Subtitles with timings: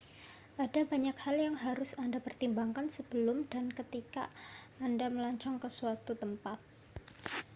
[0.63, 4.23] ada banyak hal yang harus anda pertimbangkan sebelum dan ketika
[4.87, 6.57] anda melancong ke suatu tempat